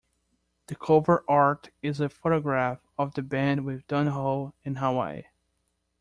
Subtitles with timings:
[0.65, 5.25] The cover art is a photograph of the band with Don Ho in Hawaii.